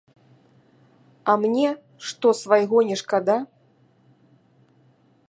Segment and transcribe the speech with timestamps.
[1.33, 1.69] А мне,
[2.07, 3.37] што свайго не шкада?